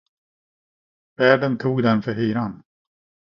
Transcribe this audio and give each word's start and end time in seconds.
Värden 1.15 1.57
tog 1.57 1.83
den 1.83 2.01
för 2.01 2.13
hyran. 2.13 2.63